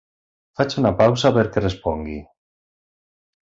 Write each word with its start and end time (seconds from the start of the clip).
Faig 0.61 0.73
una 0.83 0.93
pausa 1.03 1.33
perquè 1.37 1.65
respongui. 1.67 2.19